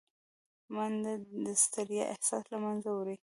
منډه 0.75 1.13
د 1.45 1.47
ستړیا 1.63 2.03
احساس 2.13 2.43
له 2.53 2.57
منځه 2.63 2.89
وړي 2.93 3.15